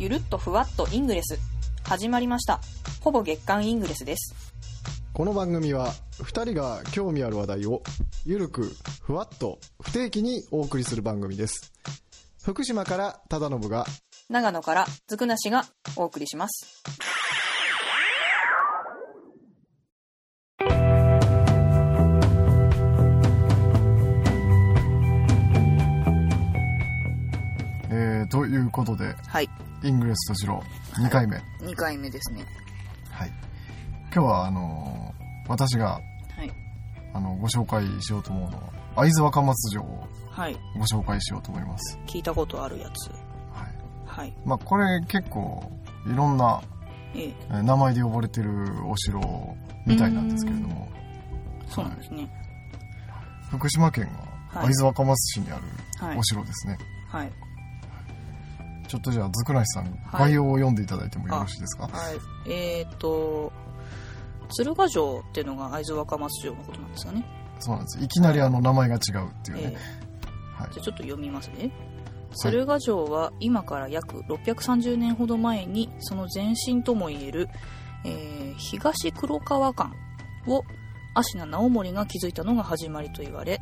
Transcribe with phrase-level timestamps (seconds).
[0.00, 1.38] ゆるっとふわっとイングレス。
[1.82, 2.62] 始まりました。
[3.02, 4.34] ほぼ月間イングレスです。
[5.12, 5.92] この番組は
[6.22, 7.82] 2人が興味ある話題を
[8.24, 11.72] ゆるくふわっと不定期にお送りする番組です
[12.42, 13.84] 福島から忠信が
[14.30, 15.66] 長野からずくなしが
[15.96, 16.82] お送りします。
[28.80, 29.48] ことではい。
[29.82, 30.62] イングレスとしろ
[30.94, 32.44] 2回目、2回目ですね。
[33.10, 33.32] はい
[34.12, 36.00] 今日はあのー私がは
[36.44, 36.50] い。
[37.12, 38.62] あのご紹介しようと思うのは
[38.96, 40.56] 会津若松城をはい。
[40.76, 43.10] ご紹介しようと思います聞いたことあるやつ。
[43.10, 43.16] は
[43.66, 44.32] いはい。
[44.44, 45.70] まあこれ結構
[46.06, 46.60] いろんな
[47.14, 48.50] ええ、えー名前で呼ばれてる
[48.86, 49.20] お城
[49.86, 50.88] みたいなんですけれども
[51.68, 52.28] そうなんですね。
[53.50, 54.04] 福島県
[54.52, 55.62] がはい会津若松市にある
[55.98, 56.22] はいお。
[56.22, 57.32] 城ですね、はい。
[58.90, 59.92] ちょっとじゃあずくなしさん、はい。
[60.12, 61.84] 概要を読んでいただいてもよろしいですか？
[61.84, 61.90] は
[62.46, 62.50] い。
[62.50, 63.52] えっ、と、
[64.50, 67.24] 鶴ヶ城っていうのが会津若松城のことなんですよね。
[67.60, 68.04] そうなんです。
[68.04, 69.66] いきなりあの名前が違うっていうええ。
[69.68, 69.76] ね、
[70.56, 70.70] はい。
[70.72, 71.70] じゃあちょっと読みますね。
[72.34, 77.48] 鶴ヶ城は今から約630年ほど前にその前身ともいえる、
[78.04, 79.94] えー東黒川間
[80.48, 80.64] を
[81.14, 83.60] 芦名直盛が築いたのが始まりと言われ、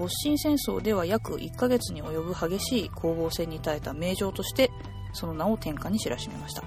[0.00, 4.70] えー没進戦争では約1ヶ月に及ぶ激しい攻防戦に耐えた名城として
[5.12, 6.62] その名を天下に知らしめました。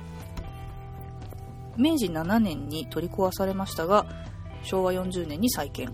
[1.76, 4.06] 明治7年に取り壊されましたが
[4.62, 5.92] 昭和40年に再建。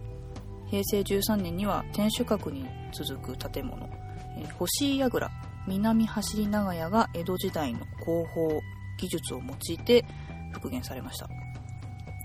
[0.67, 3.89] 平成13年には天守閣に続く建物。
[4.37, 5.31] え星櫓
[5.65, 8.59] 南走り長屋が江戸時代の工法
[8.99, 10.05] 技術を用いて
[10.51, 11.29] 復元されました。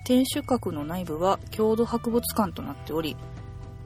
[0.05, 3.17] 天守閣の内部は郷土博物館となっており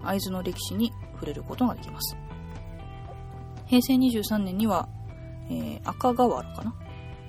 [0.03, 2.17] 会津の歴史に触れることができます。
[3.67, 4.89] 平成23年には、
[5.51, 6.75] えー赤瓦かな？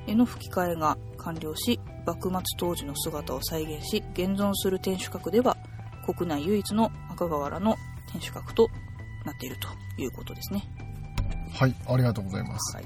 [0.08, 5.58] への吹き替えが完了し幕末当時の姿を再現し現存する天守閣では
[6.06, 7.76] 国内唯一の赤瓦の
[8.12, 8.68] 天守閣と
[9.26, 10.64] なっているということですね。
[11.54, 12.78] はいありがとうございます。
[12.78, 12.86] はい。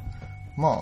[0.58, 0.82] まあ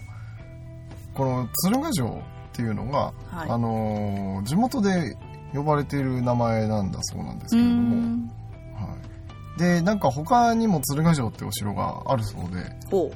[1.13, 2.11] この鶴ヶ城っ
[2.53, 3.49] ていうのが、はい。
[3.49, 5.15] あのー地元で
[5.53, 8.31] 呼ばれている名前なんだそうなんですけれども、ん。
[8.73, 9.20] はい、
[9.57, 13.11] でなんか他にも鶴ヶ城ってお城があるそうでほ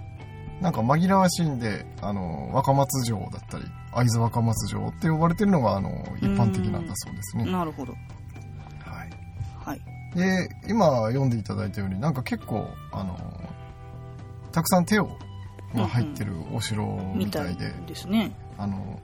[0.61, 7.91] なんか紛らわしいんで、あの若松城だったり会津若松城って呼ばれてるのがあの一般的なんだそうですうね、なるほど。
[7.91, 7.97] は
[9.03, 9.09] い、
[9.57, 9.81] はい。
[10.15, 13.17] で今読んでいただいたようになんか結構あの
[14.53, 15.09] たくさん手を
[15.75, 16.85] が入ってるお城
[17.15, 18.31] みみたいたいで、ですね。
[18.57, 19.01] あの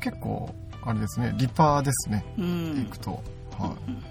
[0.00, 2.24] 結構あれですね立派ですね。
[2.36, 2.46] う行
[2.82, 3.10] んくと、
[3.56, 4.02] はい、うん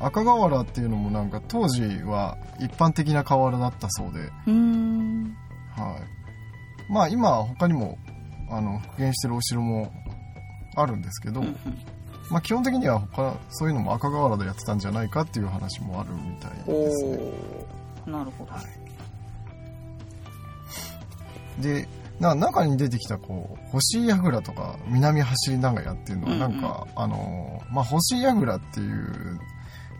[0.00, 5.36] 赤瓦っていうのもなんか当時は一般的な瓦だったそうで、うん
[5.76, 5.98] は
[6.88, 7.98] い、まあ今他にも
[8.50, 9.92] あの復元してるお城も
[10.76, 11.42] あるんですけど、
[12.30, 17.18] まあ、基本的には他そういうのも赤瓦でやってたんじゃないかっていう話もあるみたいおですね。
[18.06, 18.52] おなるほど。
[21.62, 21.88] で
[22.20, 26.60] な中に出てきたこう星櫓とか南走り長屋っていうのはうんうんなん。
[26.60, 29.38] か、あのまあ星櫓っていう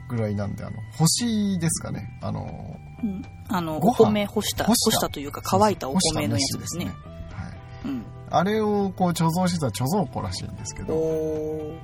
[0.08, 2.18] ぐらいなんであの星ですかね。
[2.22, 3.22] あのうん。
[3.48, 3.92] あのご飯。
[3.92, 6.84] お米干した干干したというか乾いたお米のやつですね。
[6.84, 6.94] すね。
[7.32, 7.56] はい。
[7.86, 11.78] うんあれをこう貯蔵してた貯蔵庫らしいんですけおどお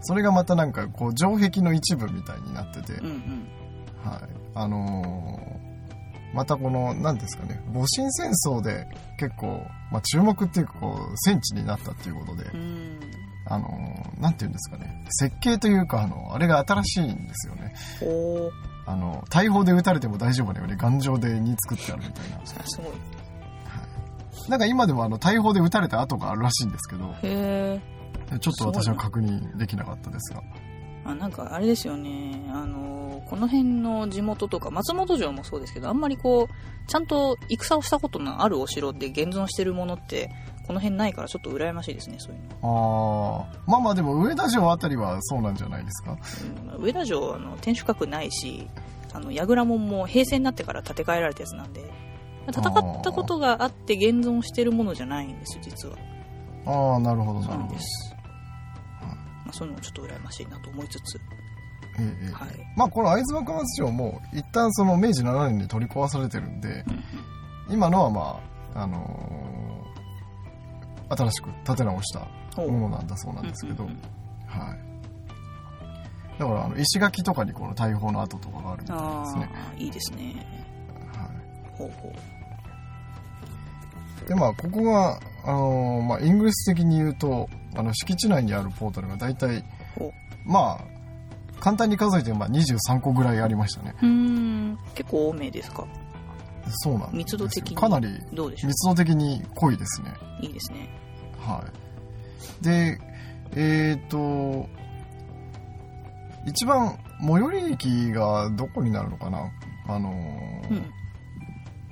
[0.00, 3.48] それがまたなんかこう城壁の一部みたいになってて、うんうん。
[4.02, 4.20] はい、
[4.54, 5.58] あのー
[6.34, 8.86] またこの何ですかね戊辰戦争で
[9.18, 13.00] 結構、まあ、注目っていうかこう戦地になったっていうことで、うん
[13.48, 15.04] あのーなんていうんですかね。
[15.08, 17.74] 設計というかあのあれが新しいんですよね。
[18.86, 22.40] あの大砲で撃たれても大丈夫なように頑丈でに作ってあるみたいな。
[22.44, 22.90] すごい。
[24.48, 27.78] なんか今でもあの大砲で撃たれた跡があるらしいんですけどへ
[28.32, 30.42] えちょっと私は確認できなかったですが。
[31.04, 32.42] あなんかあれですよね。
[32.50, 40.30] あのこの辺の地元とか松本城もそうですけどあんまりこうちゃんと戦をしたことのあるお城で現存してるものって
[40.68, 46.16] この辺ないからちょっと羨ましいですねそういうの、ああまあまあでも上田城あたりはそうなんじゃないですか？
[46.76, 48.68] うん上田城あの天守閣ないし
[49.12, 51.90] あの櫓門も平成になってから建て替えられたやつなんで
[52.50, 55.96] 戦ったことがあって現存してるものじゃないんですよ実は。
[56.66, 57.74] ああなるほどそうななるほど。
[57.74, 58.14] んです、
[59.00, 61.16] まあ、そういうのもちょっと羨ましいなと思いつつ。
[61.98, 62.32] ええええ。
[62.32, 62.48] はい。
[62.76, 66.84] まあこの会津若松城も一旦その明治7年に取り壊されてるんで
[67.68, 67.74] うん。
[67.74, 68.40] 今のはま
[68.74, 69.77] ああのー
[71.10, 72.20] 新しく建て直した
[72.62, 73.92] ものなんだそうなんですけど、はい。
[76.38, 80.46] だからあの石垣とかにこの大砲の跡とかがあるみたいですね、いいですね。
[81.12, 81.24] は
[81.74, 82.08] い、ほうほ
[84.24, 84.28] う。
[84.28, 89.64] でまあここが、あのーまあ、イングリス的に言うとあの敷地内にあるポータルが大体
[89.98, 90.12] お
[90.44, 93.94] まあ簡単に数えてまあ23個ぐらいありましたね。
[94.02, 94.78] うーん。
[94.94, 95.84] 結構多めですか？
[96.70, 100.14] そうなんですよ密度的にかなりどうでしょ密度的に濃いですね。
[100.42, 100.88] ういいですね。
[101.38, 101.64] は
[102.60, 102.64] い。
[102.64, 102.98] で
[103.54, 104.68] えっ、と
[106.46, 109.50] 一番最寄り駅がどこになるのかな？
[109.88, 110.92] あのーうん。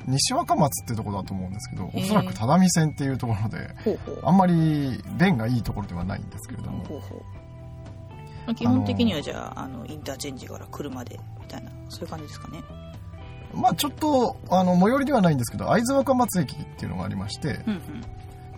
[0.08, 4.20] 西西若松ってとこだと思うんですけどおそらく只見線っていうところでほうほう。
[4.22, 6.84] あんまり便がいいところではないんですけれども。
[6.84, 7.20] ほうほう。
[8.46, 12.62] まあ基本的にはじゃああのインターチェンジから車でみたいなそういう感じですかね
[13.56, 17.82] まあちょっとあの最寄りではないんですけど会津若松駅っていうのがありましてうんうん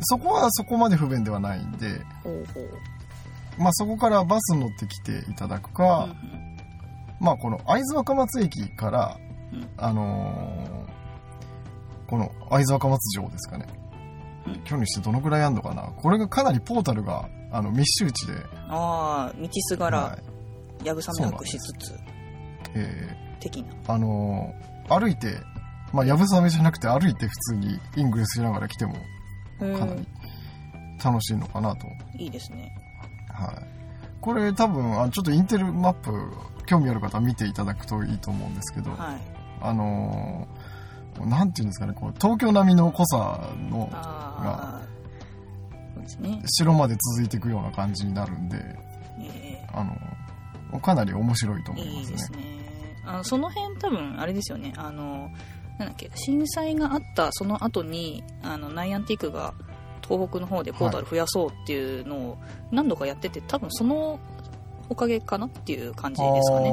[0.01, 1.89] そこはそこまで不便ではないんで、
[2.23, 3.61] ほうほう。
[3.61, 6.57] まあ、そこからバス乗ってきていただくか、うんうん。
[7.21, 9.19] まあこの会津若松駅から、
[9.53, 9.69] うん。
[9.77, 10.89] あのー
[12.09, 13.67] この会津若松城ですかね、
[14.47, 14.55] うん。
[14.61, 15.83] 距離にしてどのくらいあるのかな。
[15.83, 18.35] これがかなりポータルがあの密集地で、
[18.69, 20.19] ああ道すがらは
[20.83, 20.87] い。
[20.87, 21.99] やぶさめなくしつつ。
[22.75, 23.73] え的な。
[23.73, 25.39] ーあのー歩いて
[25.93, 28.95] まあやぶさめじゃなくて歩いて普通にイングレスしながら来ても
[29.61, 30.07] うかなり
[31.03, 31.87] 楽しいのかなと、
[32.17, 32.75] いいですね。
[33.29, 33.55] はい、
[34.21, 36.11] これ多分あちょっとインテルマップ
[36.67, 39.21] 興味ある方は見ていただくといいと思うんですけど、はい。
[39.61, 44.83] あのーなんていうんですかねこう東京並みの濃さのああ
[45.95, 46.43] そうですね。
[46.47, 48.57] 城まで続いていくような感じになるんで
[49.21, 49.85] えあ
[50.73, 52.01] のかなり面白いとえ思いますね。
[52.01, 52.58] いいですね
[53.09, 54.75] あのその辺多分あれですよね。
[54.77, 55.31] あの
[55.79, 59.55] なんだっけ震災があったその後にあのナイアンティークが
[60.07, 62.39] 東北の方でポータル増やそうっていうのを
[62.71, 64.19] 何度かやってて多分その
[64.91, 66.71] おかげかなっていう感じですかね。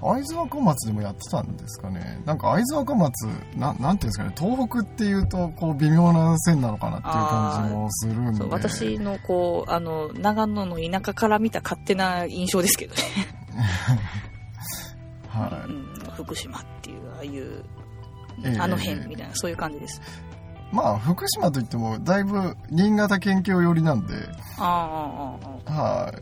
[0.00, 2.22] 会津若松でもやってたんですかね。
[2.24, 4.34] なんか会津若松ななんていうんですかね。
[4.38, 8.44] 東北っていうとこう微妙な線なのかなっていう感じもするんで。
[8.44, 13.02] 私のこうあの長野の田舎から見た勝手な印象ですけどね、
[15.38, 17.64] はうん、福島っていうああいう
[18.44, 18.58] ええ。
[18.58, 20.00] あの辺みたいなそういう感じです。
[20.00, 24.14] いまあ福島といってもだいぶ新潟県境寄りなんで。
[24.58, 25.36] ああ
[25.70, 25.74] ああ
[26.04, 26.14] はい。
[26.14, 26.20] あ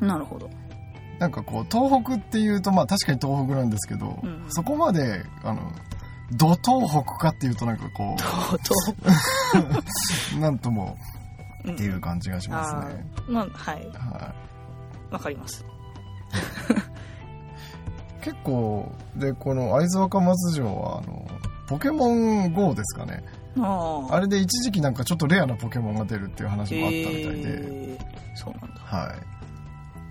[0.00, 0.50] あなるほど。
[1.18, 4.44] なんかこう東北っていうとまあ確かに東北なんですけど、うん。
[4.48, 5.72] そこまであの
[6.32, 8.24] ど東北かっていうとなんかこと
[10.36, 10.96] う なんとも
[11.64, 13.86] うっていう感じがしますあね、ーまあはい。
[13.92, 14.34] は
[15.10, 15.62] わかります。
[15.62, 15.66] い、
[18.24, 21.26] 結構でこの会津若松城はあの
[21.68, 23.22] ポケモン GO ですかね。
[23.58, 27.98] ああれで一時期なんかちょっとレアなポケモンが出るっていう話もあったみたいで、へー。
[28.34, 28.80] そうなんだ。
[28.80, 29.18] はい。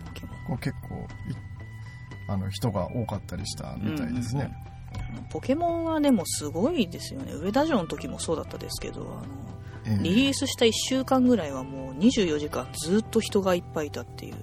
[0.06, 0.36] ポケモン。
[0.48, 1.36] こう結構い
[2.30, 4.50] あの人が多かったりしたみたいですね、
[5.32, 7.34] ポケモンはでもすごいですよね。
[7.34, 9.34] 上田城の時もそうだったですけどあの
[9.86, 10.04] ええ。
[10.04, 14.36] リリースした1週間ぐらいはもう24時間ずっと人がいっぱいいたっていう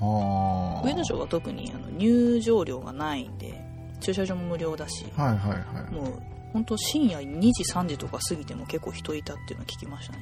[0.00, 3.62] 上田城は特にあの入場料がないんで
[4.00, 5.94] 駐車場も無料だしはいはいはい。
[5.94, 6.22] もう
[6.52, 10.18] 本当深夜2時3時とか過ぎても結構人いたっていうのは聞きましたね。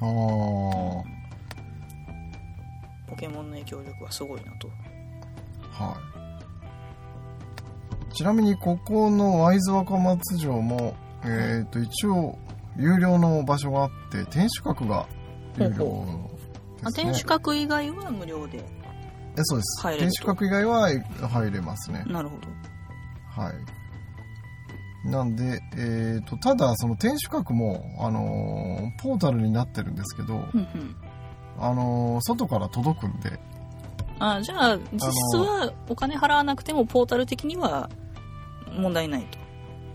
[0.00, 1.20] ああ
[3.08, 4.68] ポケモンの影響力はすごいなと。
[5.70, 5.96] は
[8.10, 8.14] い。
[8.14, 12.38] ちなみにここの会津若松城も、えっ、と、一応、
[12.76, 15.06] 有料の場所があって、天守閣が
[15.58, 16.60] 有料ほですね。
[16.84, 18.64] あ天守閣以外は無料で
[19.36, 19.82] えそうです。
[19.82, 20.90] 入れると天守閣以外は
[21.28, 22.04] 入れますね。
[22.06, 23.54] なるほどはい。
[25.08, 30.96] なんで、えっ、と、ただ、その天守閣も、あのーポータルになってるんですけど、うんうん
[31.58, 33.38] あのー外から届くんで、
[34.18, 37.88] あじゃあ実質はお金払わなくてもポータル的には
[38.72, 39.38] 問題ないと、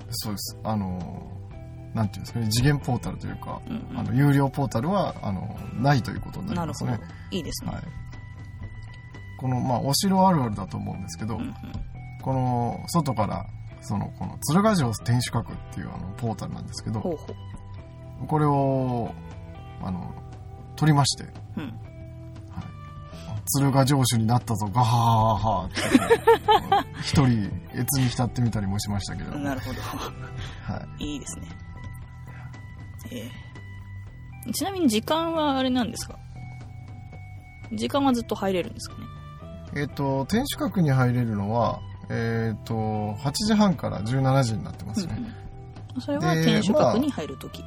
[0.10, 0.58] そうです。
[0.64, 1.36] あのー
[1.96, 7.16] なんていうんですかね、次元ポータルというか、うんうんあの、有料ポータルは、あの、ないということにななるほどりますね。
[7.32, 7.84] いいですね、はい。
[9.38, 11.54] この、まあ、お城あるあるだと思うんですけど、うんうん。
[12.22, 13.46] この、外から、
[13.82, 17.02] その、この、鶴ヶ城天守閣っていう、あの、ポータルなんですけど、
[18.28, 19.14] これを、
[19.84, 20.14] あの、
[20.76, 21.26] 取りまして、
[21.58, 21.74] うん。
[23.48, 29.38] 鶴ヶ城主になったぞ、ガハハハハって一人、越に浸ってみたりもしましたけれど。
[29.38, 29.82] も、なるほど。
[29.82, 31.14] はい。
[31.14, 31.48] いいですね。
[33.12, 33.30] え
[34.48, 34.52] え。
[34.52, 36.18] ちなみに時間はあれなんですか？
[37.74, 39.06] 時間はずっと入れるんですかね？
[39.76, 45.16] えっ、と、天守閣に入れるのは、えっ、と、8時半から17時になってますね。
[45.18, 45.46] うんうん
[45.98, 47.64] それはで天守閣に入るとき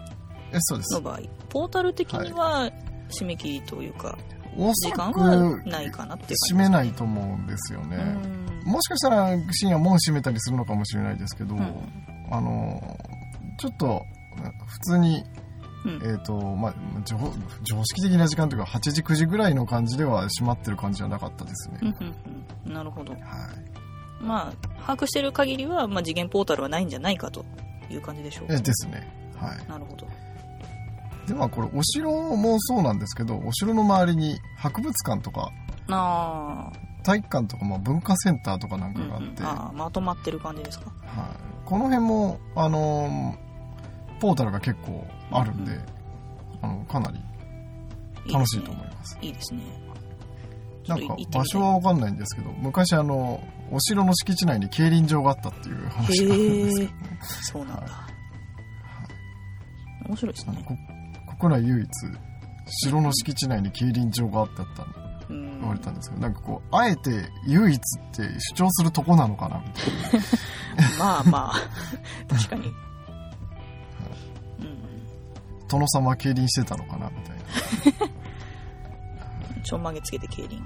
[0.52, 1.00] え、そうですの。
[1.00, 2.70] 場合、ポータル的には
[3.08, 4.18] 締め切りというか、
[4.56, 7.96] おそら時間はく、ないかなっていう閉めないと思うんですよね。
[7.96, 11.62] うんもしかしたら深夜門閉めたりするのかもしれないですけど、うん
[12.30, 12.98] あの、
[13.58, 14.02] ちょっと
[14.66, 15.24] 普通に、
[15.84, 16.02] うん。
[16.02, 17.16] えっ、と、まあ、常
[17.62, 21.78] 常識的な時間というか、8時、9時ぐらいの感じでは閉まってる感じじゃなかったですね。
[21.82, 22.14] うんうん
[22.66, 22.72] うん。
[22.72, 23.12] なるほど。
[23.12, 23.22] はい。
[24.20, 27.44] まあ把握してる限りは、まあ、次元ポータルはないんじゃないかと
[27.88, 28.54] いう感じでしょうか。
[28.54, 29.06] えですね。
[29.36, 29.68] はい。
[29.68, 30.06] なるほど。
[31.26, 35.50] で、まあ、これ、お城もそうなんですけど、お城の周りに博物館とか、
[35.90, 40.86] あ体育館とか、まあ、文化センターとかなんー、うんうんかがあって、あーまとまってる感じですか。
[40.86, 40.94] はい、
[41.64, 43.48] この辺も、あのー
[44.20, 45.82] ポータルが結構あるんで、うん
[46.60, 47.18] あのかなり
[48.26, 49.18] いい楽しいと思います。
[49.22, 49.62] いいですね。
[50.88, 51.40] なんかちょっと行ってみたい。
[51.40, 56.90] 場所はわかんないんですけど、昔あの、お城の敷地内に競輪場があったっていう話があるんですけど。
[56.90, 56.94] ね。
[57.42, 58.18] そうなんだ、はい
[60.08, 60.64] 面白いですね。
[60.66, 60.74] こ
[61.38, 61.88] 国内唯一、
[62.82, 64.82] 城の敷地内に競輪場があったって
[65.28, 65.60] うん。
[65.60, 68.22] 言われたんですけど、なんかこう、あえて唯一って
[68.54, 69.82] 主張するとこなのかなみた
[70.16, 70.96] いな。
[70.98, 72.34] まあまあ。
[72.34, 72.87] 確かに、うん
[75.68, 77.42] 殿様は競輪してたのかなみたいな。
[79.62, 80.62] ちょんまげつけて競輪。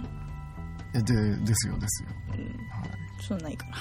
[0.95, 2.11] え、で、ですよ、ですよ。
[2.29, 2.35] うん。
[2.37, 2.41] は
[2.87, 2.93] い
[3.23, 3.77] そうないかな。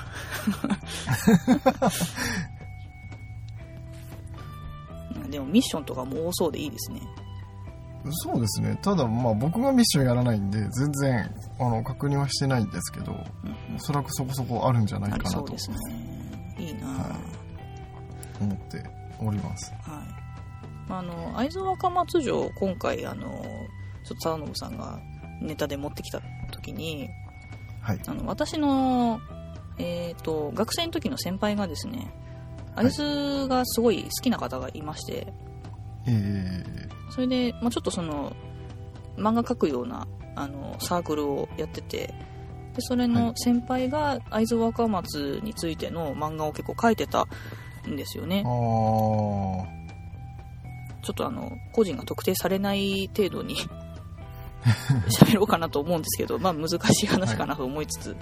[5.24, 7.02] うんでもミッションとかも多そうでいいですね。
[8.12, 8.78] そうですね。
[8.82, 13.22] ただ、まあ僕がミッションやらないんで、全然、あの、確認はしてないんですけど、うん
[13.76, 15.30] おそらくそこそこあるんじゃないかなと。
[15.30, 15.78] そうですね。
[16.60, 17.16] いいなは
[18.40, 18.84] 思って
[19.20, 19.74] おります。
[19.82, 20.21] はい、
[20.92, 23.42] あの会津若松城今回あの
[24.04, 25.00] ちょっと沢信さんが
[25.42, 26.22] ネタで持ってきた
[26.52, 27.10] 時に
[27.82, 28.00] はい。
[28.06, 29.20] あの私の、
[29.78, 32.14] えー、と学生の時の先輩がですね
[32.76, 32.86] はい。
[32.88, 35.34] 会津がすごい好きな方がいまして、
[36.08, 36.64] え
[37.10, 38.34] それで、まあ、ちょっとその
[39.18, 42.14] 漫画描くようなあのサークルをやってて
[42.74, 43.12] でそれはい。
[43.12, 47.28] の先輩が会津若松についての漫画を結構描いてた
[47.88, 48.44] んですよね。
[48.46, 49.81] ー、あ
[51.02, 53.56] ちょっとあの個人が特定されない程度に
[55.10, 58.16] 喋ろうかなと思うんですけど、まあ、難しい話かなと思いつつ、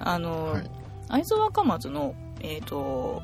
[0.00, 0.70] あーの、はい。
[1.08, 3.22] 会津若松の、えっ、と、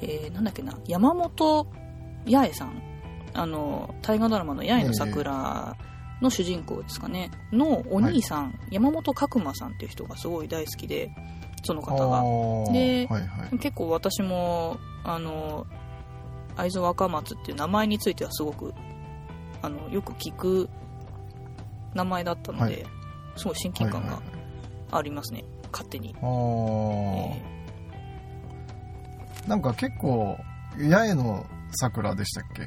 [0.00, 1.66] えーなんだっけな、山本
[2.26, 2.82] 八重さん、
[3.34, 5.76] あの、大河ドラマの八重の桜
[6.20, 11.10] の主人公ですかね、のお兄さん、山本角馬さんっていう人がすごい大好きで、
[11.64, 12.18] その方が。
[12.18, 13.58] あーではいはい。
[13.58, 15.66] 結構私も、あの、
[16.56, 18.72] 会津若松っていう名前についてはすごく、
[19.62, 20.68] あの、よく聞く
[21.94, 22.86] 名前だったので、はい
[23.36, 24.22] すごい親近感が
[24.92, 26.14] ありますね、勝手に。
[26.22, 27.42] あーえ
[29.48, 30.38] なんか結構、
[30.78, 32.62] 八重の桜でしたっけ？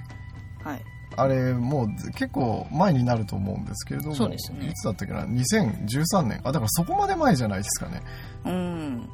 [0.65, 0.81] ーはい。
[1.15, 6.41] あれ、もう結構前になると思うんですけれども、そうですねいつだったっけな、2013年。
[6.43, 8.01] あ、だからそこまで前じゃないですかね。
[8.45, 9.09] うん、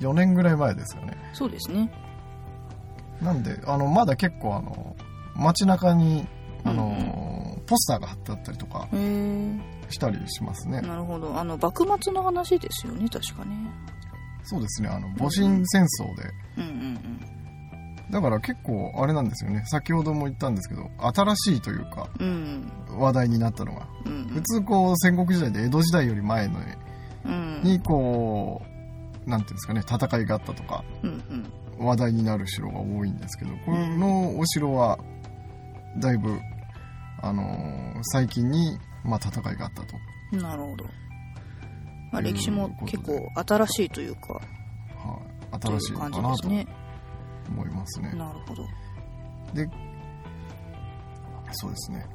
[0.00, 1.16] 4年ぐらい前ですよね。
[1.32, 1.90] そうですね。
[3.22, 4.96] なんで、あの、まだ結構あの、
[5.36, 6.26] 街中に、
[6.64, 8.88] あの、うんポスターが貼ってあったりとか
[9.90, 10.80] したりしますね。
[10.80, 11.38] なるほど。
[11.38, 13.70] あの、幕末の話ですよね、確かね。
[14.44, 16.22] そうですね、あの、戊辰戦争で。
[16.56, 16.98] うんうん
[18.10, 19.62] だから結構あれなんですよね。
[19.66, 22.70] 先ほども言ったんですけど、新しいというか、うん。
[22.88, 22.98] うん。
[22.98, 23.86] 話題になったのが。
[24.06, 26.54] うん普通こう、戦国時代で江戸時代より前の
[27.26, 27.60] うん。
[27.62, 28.62] にこ
[29.26, 31.52] う、なんていうんですかね、戦いがあったとか、うんうん。
[31.78, 34.98] 話題になる城が多いんですけど、このお城は、
[35.98, 36.38] だいぶ、
[37.22, 39.96] あのー最近に、まあ、戦いがあったと。
[40.36, 40.84] なるほど。
[42.12, 44.40] まあ、歴史も結構新しいというか、は
[45.58, 46.66] い、新しいうの感かなとじですね。
[47.48, 48.12] 思いますね。
[48.12, 48.62] なるほど。
[49.54, 49.68] で、
[51.52, 52.06] そうですね。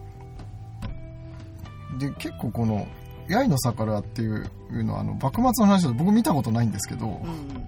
[2.00, 2.88] で、結構この、
[3.30, 4.50] 八重の桜っていう
[4.84, 7.68] のは、あの、幕末の話だと僕見たことないんですけど、うん。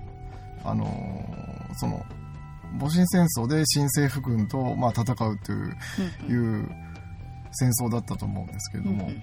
[0.64, 1.35] あのー
[1.78, 2.06] その、
[2.80, 5.78] 戊辰戦争で新政府軍と、まあ、戦うという、
[6.28, 6.70] うんいう
[7.58, 9.22] 戦争だったと思うんですけれども、うんうんうん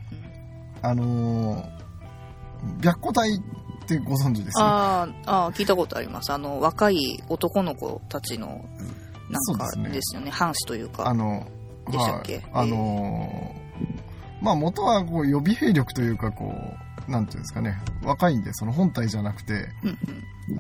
[0.83, 1.83] あのー
[2.83, 4.65] 白虎隊ってご存知ですね？
[4.65, 6.33] あーあー、聞いたことあります。
[6.33, 8.65] あの、若い男の子たちの、
[9.29, 10.31] なんかですよね。
[10.31, 11.09] 藩士というか。
[11.09, 11.47] あの、
[11.91, 12.37] でしたっけ？
[12.37, 16.77] はいあのーまあ元はこう予備兵力というかこう、
[17.09, 19.69] なんていうんですかね、若いんでその本体じゃなくて、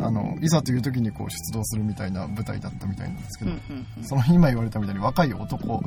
[0.00, 3.52] あの、いざという時にこう出動するみたいな部隊だったみたいなんですけど、
[4.02, 5.82] その今言われたみたいに若い男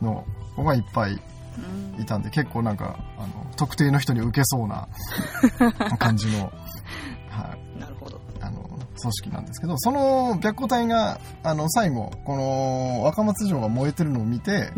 [0.00, 0.24] の
[0.56, 4.88] 子がいっぱいうんいたんで、結構なんか、あの、特定の人に受けそうな
[5.98, 6.52] 感じの、
[7.28, 8.20] はい、なるほど。
[8.40, 8.62] あの、
[9.00, 14.70] 組織なんですけど、その白虎隊が、あの、最後、この若松城が燃えてるのを見て、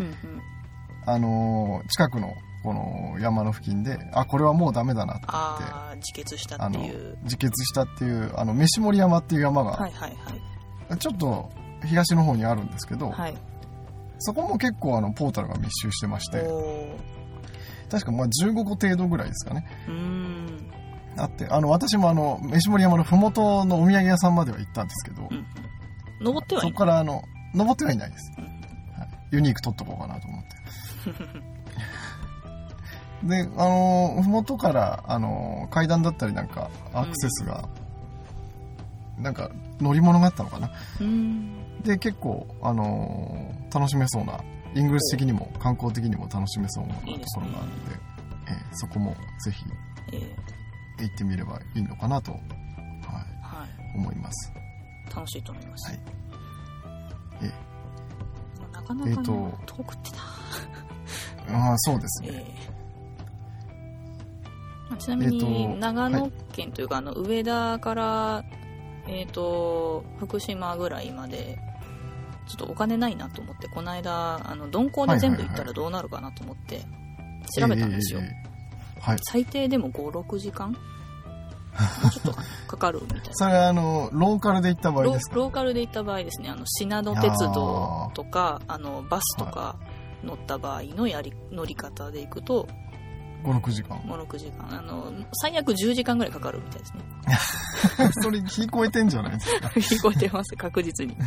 [1.05, 10.15] あの、近くの、この山の付近で、あ、これはもうダメだなって言って、自決したっていう。、自決したっていう、あの、飯盛山っていう山が、はいはい
[10.89, 10.97] はい。
[10.97, 11.49] ちょっと、
[11.85, 13.35] 東の方にあるんですけど、はい。
[14.21, 16.47] そこも結構あのポータルが密集してまして
[17.89, 19.65] 確かまあ15個程度ぐらいですかね。
[19.87, 20.71] うーん。
[21.17, 25.45] あってあの私もあの飯盛山の麓のお土産屋さんまでは行ったんですけど、うん。
[26.21, 26.71] 登ってはいない。
[26.71, 28.45] そこからあの登ってはいないです、うん。
[28.45, 28.53] はい、
[29.31, 30.49] ユニーク取っとこうかなと思って
[33.23, 37.69] であの麓からあの階段だったりなんかアクセスが、
[39.19, 40.71] なんか乗り物があったのかな。
[40.99, 41.81] うーん。
[41.83, 44.39] で結構あの楽しめそうな
[44.75, 47.95] イングリッシュ的にも観光的にも楽しめそうなところがあるので
[48.47, 49.65] えーそこもぜひ
[50.13, 54.53] えー行ってみればいいのかなと、はい、はい思います。
[55.13, 55.99] 楽しいと思います、はい。
[57.41, 57.51] え
[58.61, 59.31] なかなかね、えーと
[59.65, 60.11] 遠くって
[61.51, 61.57] な。
[61.69, 62.29] ああそうですね。
[62.31, 62.71] ええ。
[62.71, 62.80] まあ
[64.97, 68.43] ちなみに、長野県というか、あの上田から、
[69.07, 71.57] えっ、と、福島ぐらいまで、
[72.47, 76.81] ちょっとお金ないなと思って、この間、あの、鈍行で全部行ったらどうなるかなと思って、
[77.57, 78.21] 調べたんですよ。
[79.23, 80.71] 最低でも5、6時間？
[81.71, 83.23] もうちょっとかかるみたいな。
[83.31, 85.35] それはあのローカルで行った場合ロですか？
[85.37, 89.77] ローカルで行った場合ですね、あの、信濃鉄道とか、あの、バスとか
[90.23, 92.67] 乗った場合のやり、乗り方で行くと、
[93.43, 94.77] 56時間もう6時間。
[94.79, 97.01] あの、最悪10時間ぐらいかかるみたいですね。
[98.23, 99.67] それ聞こえてんじゃないですか？
[99.79, 101.13] 聞こえてます、確実に。
[101.13, 101.25] うん。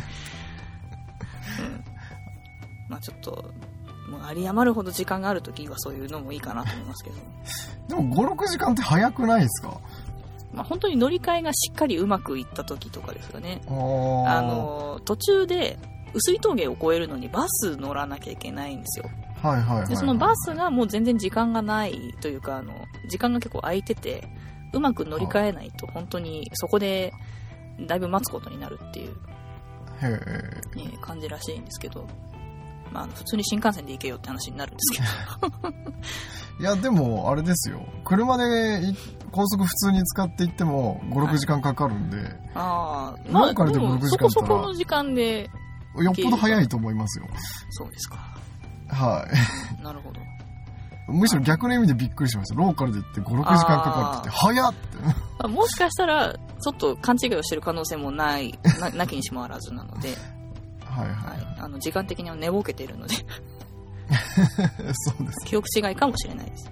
[2.89, 3.31] まあちょっと、
[4.09, 7.15] もう有り余るほど時間があるときはそういうのもいいかなと思いますけど。
[7.89, 9.79] でも56時間って早くないですか？
[10.53, 13.61] まあ本当に乗り換えがしっかりうまくいったときとかですかね。
[13.67, 13.71] あ
[14.41, 15.77] の、途中で、
[16.13, 19.09] 薄い峠を越えるのにバス乗らなきゃいけないんですよ。
[19.41, 22.73] はいはいはい、はい、で、そのバスがもう全然時間がないというか、あの、
[23.09, 24.27] 時間が結構空いてて、
[24.73, 27.13] うまく乗り換えないと本当にそこで
[27.87, 29.15] だいぶ待つことになるっていう、
[30.75, 32.05] ね、感じらしいんですけど、
[32.91, 35.73] まあ普通に新幹線で行けよって話になるんですけど。
[36.57, 37.85] いやでもあれですよ。
[38.05, 38.95] 車でい
[39.31, 42.17] 高速普通に使って行っても56時間かかるんで、
[42.53, 45.49] ああ、まあ、ででも6時そこそこの時間で、
[45.97, 47.27] よっぽど早いと思いますよ。
[47.71, 48.37] そうですか。
[48.95, 49.27] は
[49.81, 50.19] なるほど。
[50.19, 50.23] い
[51.07, 60.09] むしろ逆の意味でびっくりしましたローカルで行って56時間かかるってて早っってまあもしかしたら、ちょっと勘違いをしてる可能性もない、ななきにしもあらずなので、
[60.81, 61.45] はいははいい。
[61.59, 63.15] あの、時間的には寝ぼけているので、
[64.93, 66.71] そうです記憶違いかもしれないです。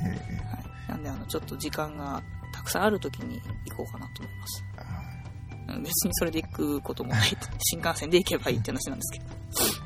[0.00, 0.90] ええはい。
[0.90, 2.22] なんで、あの、ちょっと時間が
[2.54, 4.64] たくさんある時に行こうかなと思います。
[4.86, 7.36] うん別にそれで行くこともない。
[7.60, 9.81] 新幹線で行けばいいって話なんですけど。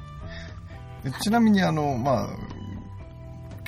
[1.11, 2.29] でちなみにあのまあ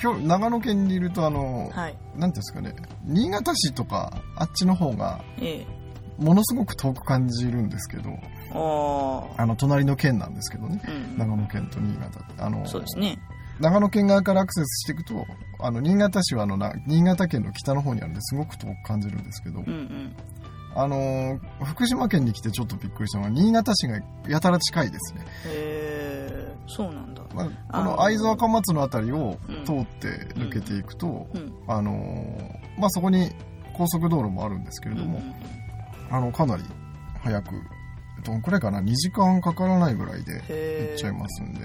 [0.01, 1.97] 今日長野県にいるとあの、はい。
[2.15, 2.73] なんていうんですかね
[3.03, 5.67] 新潟市とかあっちの方がええ。
[6.17, 8.09] ものすごく遠く感じるんですけど
[9.37, 11.17] あの隣の県なんですけどねうん。
[11.17, 13.17] 長野県と新潟あのそうですね。
[13.59, 15.25] 長野県側からアクセスしていくと
[15.59, 20.15] あの新潟市はあのな新潟県の北の方にあるんですごく遠く感じるんですけど、うんうん。
[20.75, 26.38] あの福島県に来てちょっとびっくりしたのは新潟市がやたら近いですね、へえ、
[26.69, 27.23] そうなんだ。
[27.33, 29.65] まあ、あこの会津若松の辺りをうん。
[29.65, 31.53] 通って抜けていくと、うん。
[31.67, 32.37] あの
[32.77, 33.31] まあ、そこに
[33.73, 35.33] 高速道路もあるんですけれども、うん
[36.11, 36.63] あのかなり
[37.21, 37.51] 早く
[38.25, 41.61] どんくらいかな？2時間かからないぐらいで行っちゃいますんで。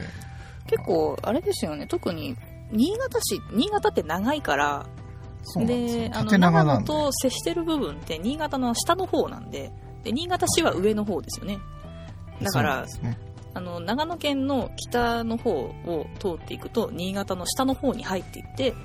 [0.66, 2.36] 結構、あれですよね、特に、
[2.70, 4.86] 新潟市、新潟って長いから、
[5.42, 11.58] そうであの、縦長長野と接してる部分って、新潟の下の方なんで、で、新潟市は上の方ですよね。
[12.42, 13.18] だからね
[13.54, 18.76] あの、長野県の北の方を通っていくと、新潟の下の方に入っていって、で、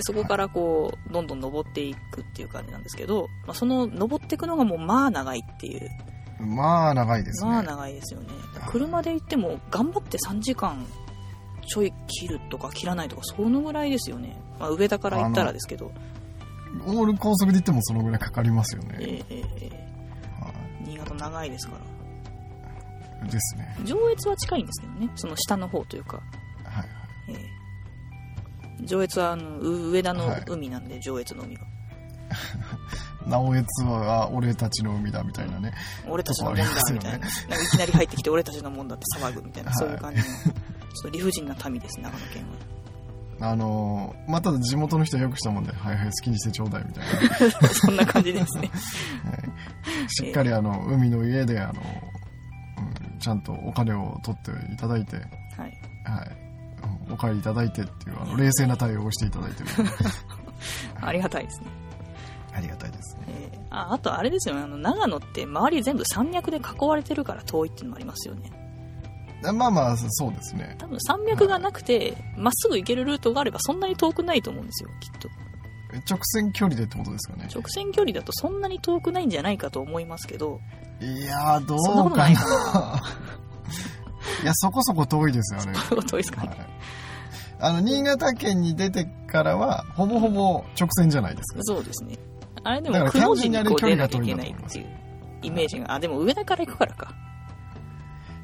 [0.00, 5.90] そこからこう、どんどん登っていくっていう感じなんですけど、まあ、その登っていくのがもう、まあ長いっていう。
[6.40, 8.28] まあ長いですね、まあ長いですよね。
[8.68, 10.86] 車で行っても、頑張って3時間
[11.66, 14.40] ちょい切るとか切らないとか、そのぐらいですよね。
[14.58, 15.92] まあ、上田から行ったらですけど、
[16.86, 19.82] オール高速で行ってもそのぐらいかかりますよね、えーえー
[20.84, 21.91] 新潟長いですから。
[23.24, 23.76] いですね。
[23.84, 26.16] 上越は近いんですけどね、その下の方というか、
[26.64, 26.88] はい
[27.28, 27.62] えー
[28.84, 30.42] 上越はあのう上田のはい。
[30.48, 31.62] 海なんで、上越の海が。
[33.26, 35.72] 直江津は俺たちの海だみたいなね。
[36.08, 37.18] 俺たちのもんだみたいな。
[37.18, 39.78] なんかいきなり入ってきて俺たちのもんだって騒ぐみたいな、はい。
[39.78, 40.52] そういう感じの、ちょっ
[41.02, 42.42] と理不尽な民です、長野県
[43.38, 43.48] は。
[43.50, 47.68] あのーまあただ地元の人はよくしたもんではいはい好きにしてちょうだいみたいな。
[47.74, 48.70] そんな感じですね。
[50.08, 52.11] しっかりあの海の家であの、うん
[53.22, 55.72] ちゃんとお金を取っていただいて、はい、はい。
[57.08, 59.68] うんお帰りいただいてっていうあの冷静な対応をしていただいてる
[61.00, 61.66] ありがたいですね。
[62.52, 63.22] ありがたいですね。
[63.28, 68.52] えーああとあれですよねあの長野って周り全部山脈で囲われてるから遠いっていうのもありますよね
[69.54, 70.76] まあまあ、そうですね。
[70.78, 75.28] 多分山脈がなくてまっすぐ行けるルートがあればそんなに遠くないと思うんですよきっと
[76.08, 77.48] 直線距離でってことですかね。
[77.54, 80.60] 直線距離だとそんなに遠くないんじゃないかと思いますけど
[81.00, 81.76] いやー、ど
[82.06, 82.30] うかな。
[84.42, 85.72] いや、そこそこ遠いですよね。
[86.08, 86.58] 遠いですかねはい
[87.64, 91.60] あの、新潟県に出てからは、ほぼほぼ直線じゃないですか。
[91.62, 92.18] そうですね
[92.64, 94.86] あれでもくの字にあれにこう出な距離が遠いんきゃいけないっていう
[95.42, 97.14] イメージがあでも上田から行くからか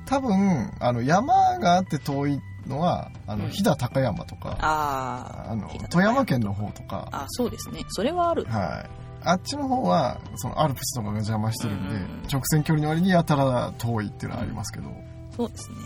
[0.07, 3.51] 多分、あの、山があって遠いのは、あの、うん。
[3.51, 7.85] 飛騨高山とか、あの、富山県の方とか、あそうですね。
[7.89, 8.45] それはある。
[8.45, 8.91] はい。
[9.25, 12.03] あっちの方は、そのアルプスとかが邪魔してるんで、うん。
[12.03, 14.91] うん直線距離の割にやたら遠いっていうのはありますけど、
[15.35, 15.77] そうですね。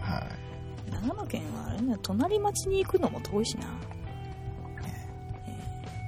[0.00, 0.24] は
[0.88, 0.90] い。
[0.90, 1.96] 長野県はあれね。
[2.02, 3.66] 隣町に行くのも遠いしな、
[4.82, 4.88] えー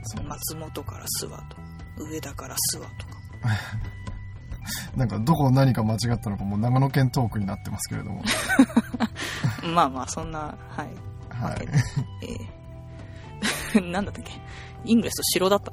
[0.04, 1.36] その松本から諏訪
[1.98, 3.20] と上田から諏訪とか。
[4.96, 8.22] なんか、どこ何か間違ったのかもう長野県トークになってますけれども、
[9.74, 10.88] まあまあそんなはい。
[11.30, 11.68] はい。
[12.22, 14.32] えー なんだったっけ？
[14.84, 15.70] イングレスと城だった。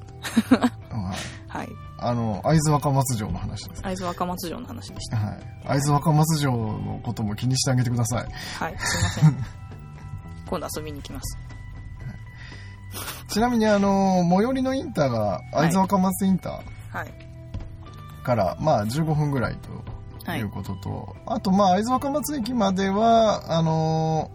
[0.57, 1.17] はい。
[1.47, 1.69] はい。
[1.99, 3.81] あの、会津若松城の話です。
[3.81, 5.17] 会津若松城の話でした。
[5.17, 5.39] はい。
[5.67, 8.27] 会津若松城のことも気にしてあげてください。
[8.59, 8.75] はい。
[8.77, 9.45] すいません。
[10.47, 11.37] 今度遊びに行きます。
[13.29, 16.63] ちなみに、あの、最寄りのインターが、会津若松インタはい。
[18.21, 19.69] ーから、まあ、15分ぐらいと
[20.35, 20.41] い。
[20.41, 24.29] うことと、あと、まあ、会津若松駅までは、あの、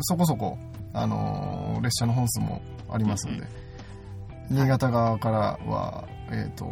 [0.00, 0.56] そこそこ、
[0.94, 3.46] あの、列車の本数もありますんで、
[4.50, 5.38] 新潟側から
[5.70, 6.64] は、えっ、と、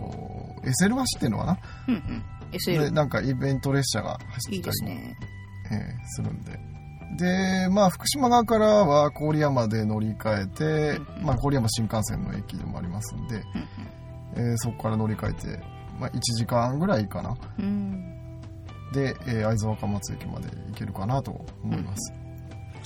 [0.62, 1.58] SL 橋っていうのかな？
[1.88, 2.22] うんうん。
[2.52, 5.16] SL でなんかイベント列車が走いいったりもね。
[5.70, 6.58] えーするんで。
[7.18, 11.24] で、まあ、福島側からは郡山で乗り換えて、うんうん。
[11.24, 14.50] まあ、郡山新幹線の駅でもありますんで、うんうん。
[14.50, 15.62] えーそこから乗り換えて、
[16.00, 17.36] まあ、1時間ぐらいかな。
[17.58, 18.15] うん
[18.92, 22.12] で、えー会津若松駅まで行けるかなと思います。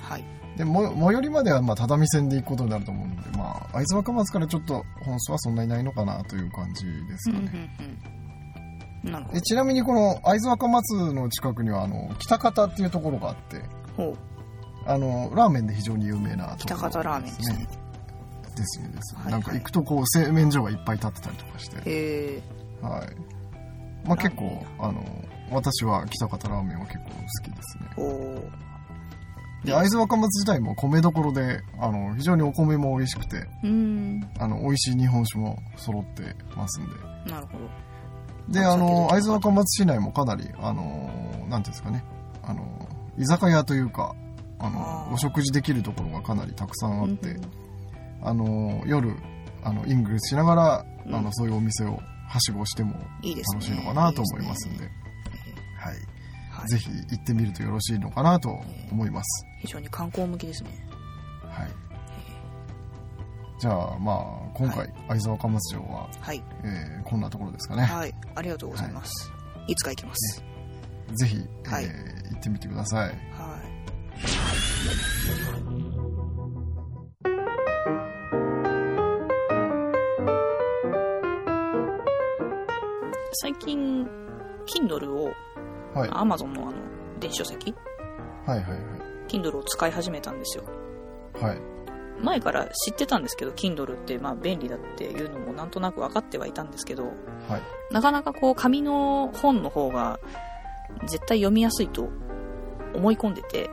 [0.02, 0.24] はい。
[0.56, 9.40] で、も最寄りまでは、まあ、只見線で行くことになると思うんで、まあ、会津若松からちょっと本数はそんなにないのかなという感じですかうんうんね。
[9.40, 13.64] ちなみにこの会津若松の近くには、あの、北方っていうところがあって、ど
[13.96, 14.16] ほう。
[14.86, 17.68] あの、ラーメンで非常に有名なと北ころ方ラーメンですね。
[18.56, 19.42] ですねですね、はいはい。
[19.42, 22.42] なんか行くとこう製麺所がいっぱい立ってたりとかして、へえ
[22.82, 23.39] はい
[24.04, 25.04] まあ、結構あの
[25.50, 27.90] 私は北方ラーメンは結構好きですね。
[27.96, 28.70] おお
[29.64, 34.26] で会津若松自体も米どころであの非常にお米も美味しくてうん。
[34.38, 36.94] あの美味しい日本酒も揃ってますんで。
[37.30, 37.68] なるほど。
[38.48, 41.10] であの会津若松市内もかなりあの
[41.48, 42.02] なんていうんですかね。
[42.42, 44.14] あの居酒屋というか
[44.58, 47.40] あのお食事できるところがかなりたくさんあって、うん
[48.22, 49.14] あの夜
[49.62, 51.14] あのイングレスしながら、うん。
[51.14, 51.98] あのそういうお店を
[52.30, 54.84] はしごしても楽しいのかなと思いますんで。
[54.84, 54.90] いい
[55.76, 55.94] はい。
[56.50, 56.68] はい。
[56.68, 58.50] ぜひ行ってみるとよろしいのかなと
[58.92, 60.70] 思います、非常に観光向きですね。
[61.42, 61.70] はい。
[63.58, 66.42] じゃあまあ今回、は会津若松城は、はい。
[66.62, 68.14] えーこんなところですかね、はい。
[68.36, 69.32] ありがとうございます、
[69.66, 70.44] い、つか行きます、
[71.14, 71.84] ぜひ、はい。
[71.84, 73.08] えー行ってみてください。
[73.08, 73.20] はい
[83.32, 84.06] 最近
[84.66, 85.32] Kindle を
[85.94, 86.10] はい。
[86.10, 86.72] Amazon のあの
[87.18, 87.74] 電子書籍？
[88.46, 88.78] はいはい
[89.28, 90.64] Kindle を使い始めたんですよ。
[91.34, 91.50] はい。
[91.50, 91.60] はい
[92.22, 97.14] 前から知ってたんですけど Kindle ってまあ便利だっていうのもなんとなく分かってはいたんですけどはい。
[97.94, 100.20] なかなかこう紙の本の方が
[101.06, 102.10] 絶対読みやすいと
[102.94, 103.70] 思い込んでて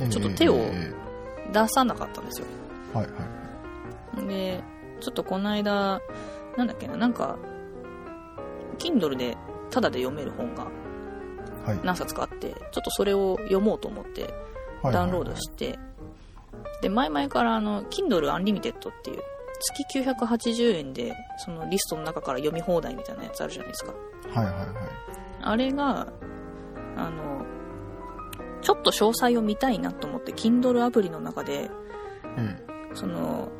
[0.00, 0.92] えーちょっと手をえ
[1.52, 2.46] 出さなかったんですよ。
[2.92, 4.26] ーはいはい。
[4.28, 4.62] で
[5.00, 6.02] ちょっとこの間
[6.58, 7.38] なんだっけななんか
[8.78, 9.36] Kindle で
[9.70, 10.66] タダで読める本が
[11.66, 11.80] はい。
[11.84, 14.34] 何冊かあってちょっとそれを読もうと思って
[14.82, 15.78] はいダウンロードして、
[16.82, 19.22] で前々からあの Kindle Unlimited っていう
[19.60, 23.92] 月980円でそのリストの中から読み放題みたいなやつあるじゃないですか。
[24.34, 24.66] はいはいはい。
[25.40, 26.08] あれが
[26.96, 27.44] あの
[28.60, 31.70] ちょっと詳細を見たいなと思って Kindle アプリの中で
[32.36, 32.56] え
[32.94, 33.50] その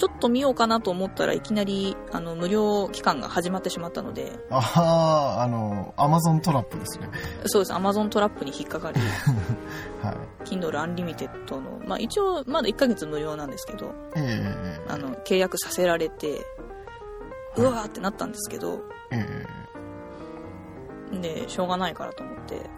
[0.00, 4.32] ちょっと見ようかなと思ったらいきなりあの無料期間が始まってしまったので。
[4.32, 7.10] ー、あああのアマゾントラップですね。
[7.44, 7.72] そうです。
[7.74, 9.00] Amazon トラップに引っかかり
[10.02, 10.46] はい。
[10.46, 16.46] Kindle Unlimited の、まあ、一応まだ1ヶ月無料なんですけどえー、えーあの契約させられて
[17.58, 18.80] うわーってなったんですけど。
[19.10, 19.44] え。
[21.12, 22.70] でしょうがないからと思って。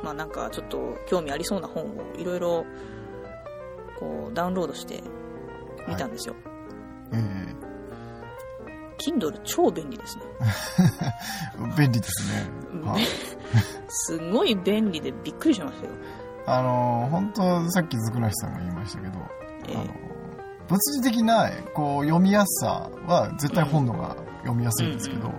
[0.00, 2.64] まあなんかちょっと興味ありそうな本をいろいろ
[3.98, 5.02] こうダウンロードして
[5.88, 7.18] 見たんですよ、ー、
[7.62, 7.66] え
[8.98, 10.24] Kindle 超便利ですね。
[11.76, 12.50] 便利ですね。
[12.82, 13.04] はい、
[13.88, 15.92] すごい便利でびっくりしましたよ。
[16.46, 19.18] あの、本当さっきずくなしさんが言いましたけど、
[19.68, 19.94] えー、あの
[20.68, 25.30] 物理的なこう読みやすさは絶対本のが読みやすいんですけど、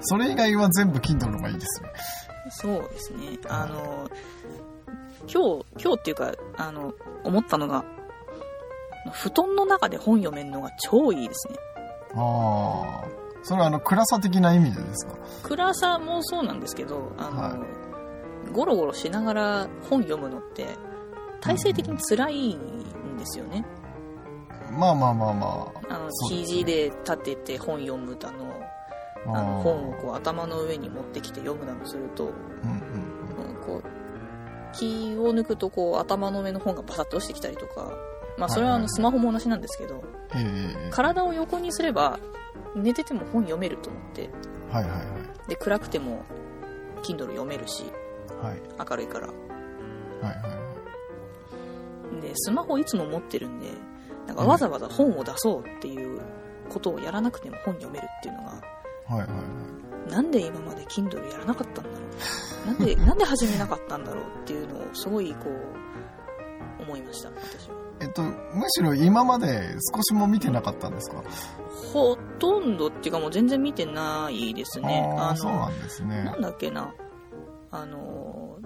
[0.00, 1.92] それ以外は全部 Kindle の方がいいですね。
[2.50, 3.38] そうですね。
[3.48, 4.08] あの、
[5.32, 6.92] 今日、今日っていうか、あの、
[7.24, 7.84] 思ったのが、
[9.10, 11.56] 布団の中で本読めるのが超いいですね。
[12.14, 13.08] ああ。
[13.42, 15.14] それはあの、暗さ的な意味でですか？
[15.44, 17.56] 暗さもそうなんですけど、あの、は
[18.48, 20.66] い、ゴロゴロしながら本読むのって、
[21.40, 23.64] 体制的に辛いんですよね。
[24.70, 25.94] うん、まあまあまあまあ。
[25.94, 28.52] あの、肘で立てて本読むだの、
[29.28, 33.84] あの本をこう頭の上に持ってきて読むだのすると、うんうん、こう
[34.72, 37.90] 気を抜くとこう頭の上の本がバサッと落ちてきたりとか、
[38.38, 40.04] まあ、それはあのスマホも同じなんですけど、
[40.90, 42.18] 体を横にすれば
[42.74, 44.28] 寝てても本読めると思って、
[44.70, 44.96] はいはいは
[45.46, 46.22] い、で暗くても
[47.02, 47.84] Kindle 読めるし、
[48.42, 49.36] はい、明るいから、はい
[50.24, 53.68] はいはい、でスマホいつも持ってるんで
[54.26, 56.20] なんかわざわざ本を出そうっていう
[56.68, 59.26] ことをやらなくても本読めるっていうのが、はいはいは
[60.08, 62.06] い、なんで今まで Kindle やらなかったんだろ
[62.64, 62.66] う？
[62.66, 67.85] なんでなんで始めなかったんだろうっていうのをすごいこう思いました私は。
[68.00, 68.32] えっと、む
[68.68, 71.22] しろ今まで少しも見てなかったんですか？
[71.92, 75.14] ほとんどっていうかもう全然見てないですね。
[75.18, 76.24] ああそうなんですね。
[76.24, 76.92] なんだっけな。
[77.70, 78.58] あの、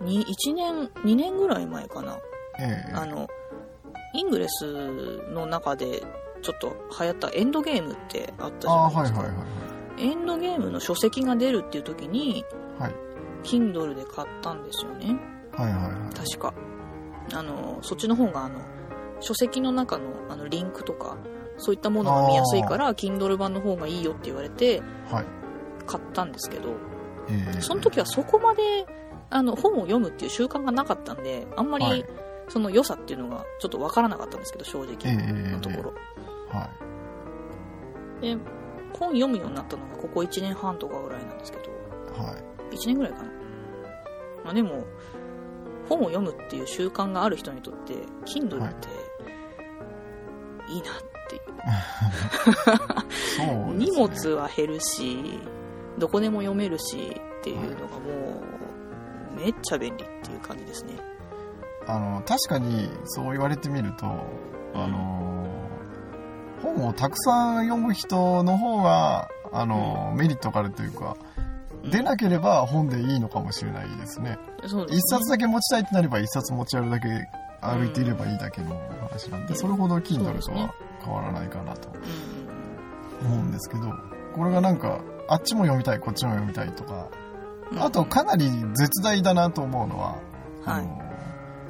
[0.00, 2.16] に1年、2年ぐらい前かな。
[2.58, 3.28] ええ、あの、
[4.14, 4.90] イングレス
[5.32, 6.02] の中で
[6.42, 9.20] ちょっと流行ったエンドゲームってあったじゃないですか。
[9.20, 9.44] はいはいは
[9.98, 12.44] い、エンドゲームの書籍が出るっていう時に、
[12.78, 12.94] はい、
[13.44, 15.18] Kindle で買ったんですよね。
[15.52, 16.14] はいはいはい。
[16.14, 16.54] 確か。
[17.32, 18.60] あの、そっちの方があの、
[19.20, 21.16] 書籍の中のあのリンクとか、
[21.58, 24.82] そういったものが見やすいから、Kindle 版の方がいいよって言われて、
[25.86, 26.80] 買ったんですけど、はい
[27.60, 28.62] その時はそこまで、
[29.28, 32.04] あの、本を読むっていう習慣がなかったんで、あんまり、
[32.48, 34.96] その良さっていうのがちょっとわからなかったんですけど、正直
[35.52, 35.94] のところ。
[36.48, 36.68] は
[38.20, 38.22] い。
[38.22, 38.36] で、
[38.92, 41.70] 本読むようになったのがここ1年半とかぐらいなんですけど、
[42.20, 42.34] は
[42.72, 42.74] い。
[42.74, 43.30] 1年ぐらいかな。
[44.44, 44.84] まあでも、
[45.90, 48.88] 本を読むっていう習慣がある人にとって、Kindle って
[50.72, 50.94] いいなっ
[51.28, 51.42] ていう。
[53.70, 55.40] う荷物は減るし、
[55.98, 58.40] どこでも読めるしっていうのがも
[59.32, 60.94] う、めっちゃ便利っていう感じですね。
[61.88, 64.06] あの、確かにそう言われてみると、
[64.74, 65.48] あの、
[66.62, 71.16] 本をたくさん読む人の方が、あの、メリットがあるというか、
[71.84, 74.38] 出なければ本でいいのかもしれないですね。
[74.62, 77.08] 一、ね、冊だけ持ちたいってなれば一冊持ち歩だけ
[77.60, 78.76] 歩いていればいいだけの
[79.08, 81.88] 話なんで、うん、それほど Kindle とは変わらないかなと
[83.22, 83.92] 思うんですけど、
[84.34, 87.08] これがなんか、あっちも読みたい、こっちも読みたいとか、
[87.78, 90.18] あとかなり絶大だなと思うのは、
[90.64, 90.88] はい、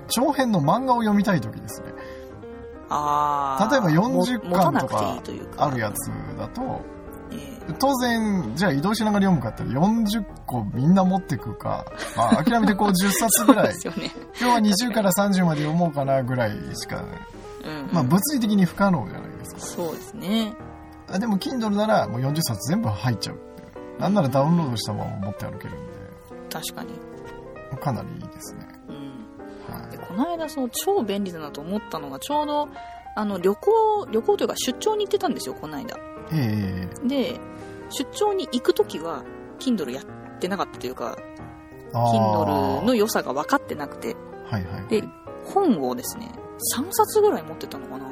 [0.09, 1.93] 長編の漫画を読みたい時ですね。
[2.89, 5.23] あ例えば40巻とか。
[5.59, 6.81] あるやつだと、
[7.79, 13.93] 当然、じゃあ移動しながら読むかって40個みんな持ってくか、まあ、諦めてこう 10冊ぐらい、ね、今
[14.35, 17.09] 日は20から30まで読もうかなぐらいしか、ね、
[17.65, 19.61] うん、まあ物理的に不可能じゃないですか。
[19.61, 20.55] そうですね。
[21.19, 23.41] でも Kindle ならもう40冊全部入っちゃう
[24.01, 25.93] なんならダウンロードしたまま持って歩けるんで。
[26.51, 26.99] 確かに。
[27.79, 28.67] かなりいいですね。
[28.89, 29.75] うん。
[29.75, 32.69] はい、この間その超便利だなと思ったのがちょうど
[33.17, 35.97] あの旅行、旅行というか出張に行ってたんですよ、この間。
[36.33, 37.41] ええー、で、
[37.91, 39.25] 出張に行くときは、
[39.59, 41.17] Kindle やってなかったというか、
[41.93, 44.17] Kindle の良さが分かってなくて、
[44.47, 45.03] はいはい、で、
[45.45, 46.31] 本をですね、
[46.77, 48.11] 3冊ぐらい持ってたのかな。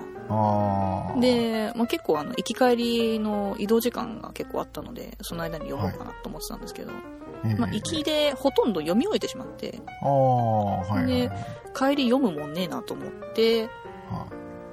[1.21, 11.31] で、まあ、結構あの、行き帰りの移動時間が結構あったので、その間に読もうかなと思ってたんですけど、はい、まあ、行きでほとんど読み終えてしまって、はいはい、で、
[11.75, 13.69] 帰り読むもんねえなと思って、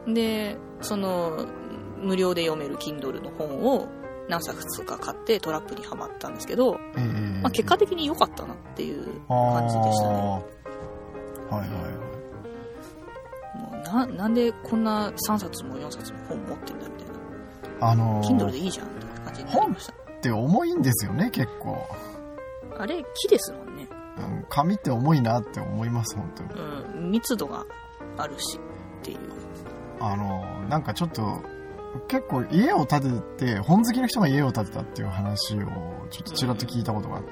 [0.08, 1.46] で、その、
[2.06, 3.88] 無料で読める Kindle の本を
[4.28, 10.18] 何冊か買ってトラップにはまったんですけど、えー、まあ、結果的に良かったなっていう感じでしたね。
[11.50, 12.06] はいはいはい。
[13.58, 17.08] もうな、なんでこんな3冊も4冊も本持ってんだみたい
[17.80, 17.92] な。
[17.92, 19.94] あのー、Kindle でいいじゃんって感じになりました。
[19.94, 21.78] 本って重いんですよね、結構。
[22.78, 23.88] あれ、木ですもんね。
[24.18, 26.50] うん、紙って重いなって思います、本当に。
[26.96, 27.64] うん、密度が
[28.18, 29.20] あるしっていう。
[30.00, 31.42] あの、なんかちょっと、
[32.08, 35.58] 結構家を建てて、本好きの人が家を建てたっていう話を
[36.10, 37.30] ちょっとちらっと聞いたことがあって、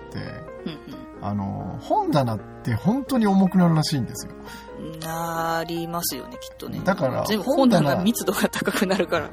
[1.21, 4.33] あの、本棚って本当に重くなるらしいんですよ。
[5.01, 6.81] なりますよね、きっとね。
[6.83, 9.29] だから、全部本棚密度が高くなるから。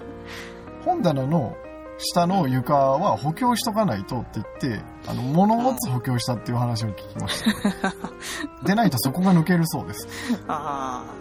[0.84, 1.56] 本棚の
[1.98, 7.44] 下の床は補強しとかないとって言って、あの、物持つ補強したっていう話を聞きまし
[7.82, 7.94] た。
[8.64, 10.08] でないとそこが抜けるそうです。
[10.48, 11.14] ああ。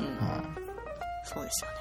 [0.00, 0.06] うん。
[0.26, 0.44] はい。
[1.24, 1.77] そうですよね。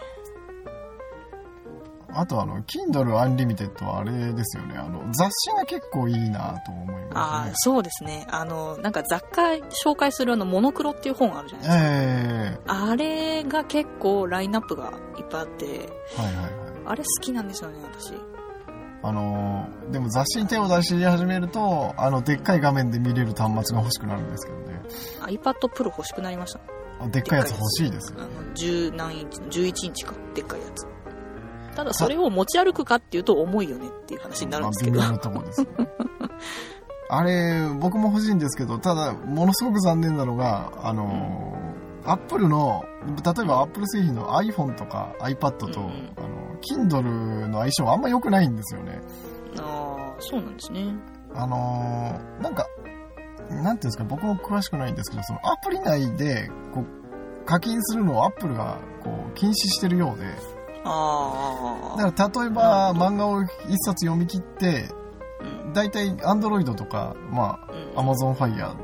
[2.14, 4.78] あとあの、Kindle Unlimited はあれですよね。
[4.78, 7.54] あの、雑誌が結構いいなと思いああますね、。
[7.58, 8.26] そうですね。
[8.30, 9.42] あの、なんか雑貨
[9.84, 11.74] 紹介するあの、モノクロっていう本あるじゃないで
[12.52, 12.64] すか。
[12.66, 15.90] えあれが結構ラインナップがいっぱいあって、え
[16.22, 16.52] はいはいはい。
[16.86, 18.14] あれ好きなんですよね、私。
[19.04, 24.82] あのーでも雑誌に手を出し始めると、あの、でっかい画面で見れる端末が欲しくなるんですけどね。
[25.40, 26.60] iPad Pro 欲しくなりました。
[27.00, 28.20] あでっかいやつ欲しいですよ。
[28.20, 30.14] あの、10何インチ、11インチか。
[30.34, 30.88] でっかいやつ。
[31.78, 35.00] ただそれを持ち歩くかっていうと重いよねっていう話になるんですけど。
[35.00, 35.68] まあとこですね。
[37.08, 49.00] あれ、僕も欲しいんですけど、ただ、ものすごく残念なのが、あのー、アップルの、例えばアップル製品の iPhone とか iPad と、うんうんあの、Kindle の相性はあんま良くないんですよね。
[49.60, 50.96] ああ、そうなんですね。
[51.36, 52.66] あのーなんか、
[53.52, 60.57] なんていうんですか、僕も詳しくないんですけど、そのアプリ内で、こう、課金するのをアップルが、こう、禁止してるようで、
[60.88, 61.98] ああ。
[61.98, 64.90] だから例えば漫画を一冊読み切って、
[65.66, 65.74] うん。
[65.74, 68.76] 大体 Android とか、まうんあ、Amazon Fire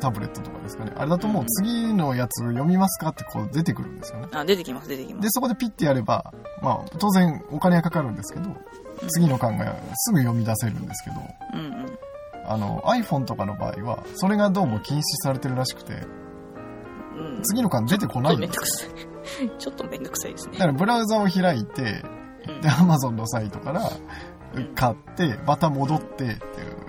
[0.00, 0.92] タブレットとかですかね。
[0.96, 4.28] あれだともう次のやつ読みますかってこう出てくるんですよね。
[4.32, 5.20] あ、出てきます、出てきま。
[5.20, 8.50] ですそこでピッてやれば、まあ、当然お金はかかるんですけど、
[9.08, 11.16] 次の巻がすぐ読み出せるんですけど、
[11.54, 11.98] うんうん。
[12.48, 16.06] あの、iPhone とかの場合は、それがどうも禁止されてるらしくて、
[17.16, 17.42] うん。
[17.42, 19.50] 次の巻出てこないんめんですどくさい。
[19.58, 20.66] ちょっとめんどくさいですねだか。
[20.66, 22.02] らブラウザを開いて、
[22.48, 23.90] うんで、Amazon のサイトから
[24.54, 26.36] うん買って、また戻ってっていう、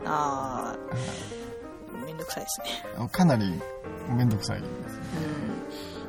[0.05, 3.07] ああ、めんどくさいですね。
[3.11, 3.59] かなり
[4.15, 5.03] めんどくさいですね。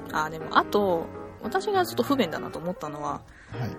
[0.08, 0.16] うん。
[0.16, 1.06] あーでも、あと、
[1.42, 3.22] 私がちょっと不便だなと思ったのは、はい。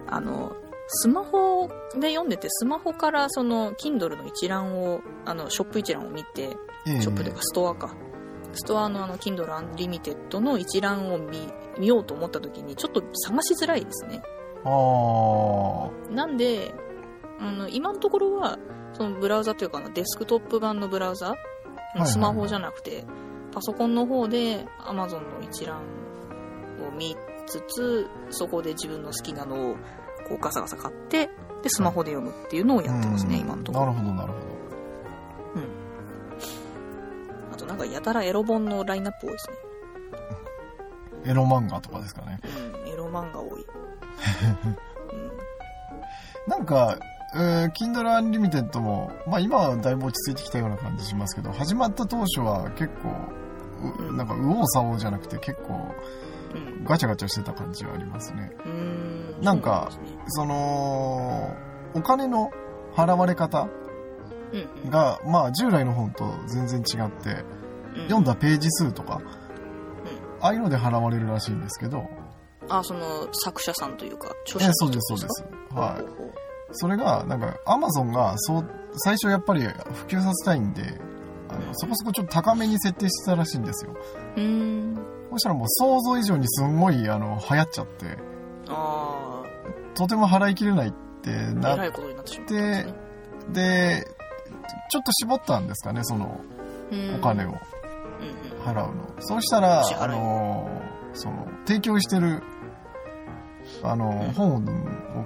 [0.08, 0.56] あの、
[0.88, 7.94] スマホで読んでて、スマホからその、Kindle の一覧を、あの、ショップ一覧を見て、ええショップというかストアか。
[8.54, 14.22] ストアのあの、Kindle Unlimited の一覧を見、見ようと思った時に、ちょっと探しづらいですね。
[14.66, 16.74] あなんで、
[17.40, 18.58] あの、今のところは、
[18.94, 21.36] そのブラウザというかデスクトップ版のブラウザ、
[22.06, 23.06] スマホじゃなくて、
[23.52, 25.82] パソコンの方で Amazon の一覧
[26.88, 29.76] を見つつ、そこで自分の好きなのを
[30.28, 31.30] こうガサガサ買って、
[31.62, 32.84] で、スマホで読むっていうのをあ。
[32.84, 33.86] やってますね、うん今のところ。
[33.88, 34.59] なるほど、なるほど。
[37.60, 39.56] となんかやたらエロ本のラインナップ多いですね。
[41.26, 42.40] エロ漫画とかですかね。
[42.86, 43.66] うん、エロ漫画多い。
[46.48, 46.98] なんか、
[47.36, 53.10] えー Kindle Unlimited も、まあ今はだいぶ落ち着いてきたような感じしますけど、始まった当初は結構、
[54.10, 55.74] うなんか右往左往じゃなくて結構
[56.56, 56.62] うん。
[56.80, 56.84] うん。
[56.86, 58.52] ガチャガチャしてた感じはありますね。
[58.66, 58.72] うー
[59.42, 59.42] ん。
[59.42, 61.56] なんかそねその、
[61.94, 62.50] お金の
[62.96, 63.89] 払われ方うんうん
[64.90, 67.44] が、まあ従来の本と全然違って、
[67.96, 68.04] うん。
[68.04, 69.22] 読んだページ数とか、
[70.42, 72.08] ああいうので払われるらしいんですけど、
[72.70, 75.44] あ、その作者さんというか、著え者そうです、そうでかす。
[75.74, 76.30] はい。
[76.72, 80.84] それが、なんか、アマゾンが、そう、最初やっぱり普及させたいんで、
[81.50, 83.96] あの、そこそこちょっと高めに設定してたらしいんですよ。
[84.36, 84.96] うーん。
[85.32, 88.18] そしたらもう想像以上にすんごい、あの、流行っちゃって、
[88.68, 89.44] あ
[89.96, 92.86] とても払いきれないってなっらいことになって
[93.52, 94.08] で
[94.90, 96.40] ちょっと絞ったんですかね、その、
[96.92, 97.16] うん。
[97.16, 97.54] お金を。
[98.66, 99.16] 払うの。
[99.20, 100.70] そうしたらあの、
[101.14, 102.44] その、提供してる、
[103.84, 104.34] あの、うん。
[104.34, 104.56] 本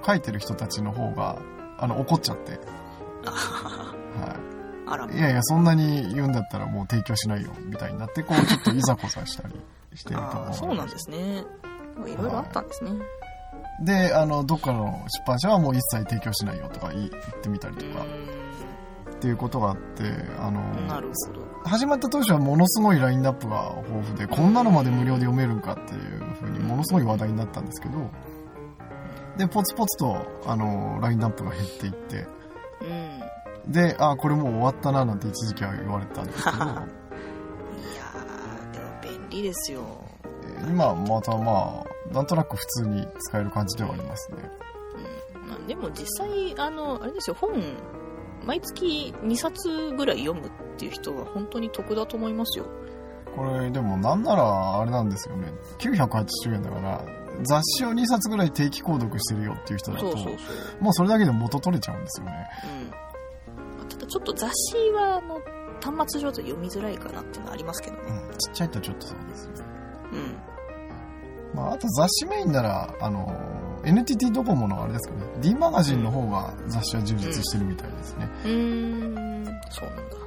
[0.04, 1.38] 書いてる人たちの方が、
[1.78, 2.60] あの、怒っちゃって、
[3.26, 5.16] あはい。
[5.16, 9.54] いやいや、そんなに言うんだったらもう提供しないよ、みたいになって、こう、ちょっといざこざしたり
[9.96, 11.44] してるところそうなんですね。
[12.06, 12.92] いろいろあったんですね。
[13.80, 17.10] で、あの、どっかの出版社はもう一切提供しないよとか言っ
[17.40, 18.43] てみたりうとか、ー
[19.16, 20.04] っていうことがあって、
[20.38, 20.62] あの。
[21.64, 28.10] 始まった当初はものすごいラインナップが豊富で、こんなのまで無料で読めるんかっていう風にものすごい話題になったんですけど、
[29.36, 32.26] で、ポツポツと、あの、ラインナップが減っていって、
[33.66, 33.72] うん。
[33.72, 39.82] で、あ、これもう終わったななんて一時期は言われてたんですけど、 いやー、でも便利ですよ。
[40.68, 44.38] 今またまあ、なんとなく普通に使える感じではありますね。
[45.34, 47.50] うんまあ、でも実際、あの、あれですよ、本、
[48.46, 52.66] 毎月2冊ぐらい読むっていう人は本当に得だと思いますよ。
[53.34, 55.52] これでもなんならあれなんですよね。
[55.78, 57.04] 980円だから、
[57.42, 60.16] 雑誌を2冊ぐらい定期購読してるよっていう人だと。
[60.80, 62.46] もうそれだけで元取れちゃうんですよね。
[63.80, 63.88] うん。
[63.88, 65.40] ただちょっと雑誌は、あの、
[65.82, 68.02] 端末上で読みづらいかなっていうのはありますけどね。
[68.06, 69.64] うん、ちっちゃいとちょっとそうですよね。
[70.12, 71.56] うん。
[71.56, 73.34] まあ、あと雑誌メインなら、あの、
[73.84, 79.44] NTT ドコモのあれですかね D マガジンの方が雑誌は充実してるみたいですね、うーん。
[79.70, 80.24] そうなんだ。